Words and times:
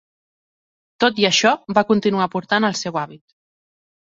Tot 1.03 1.21
i 1.23 1.27
això, 1.29 1.51
va 1.79 1.85
continuar 1.91 2.29
portant 2.37 2.67
el 2.71 2.79
seu 2.81 2.99
hàbit. 3.03 3.25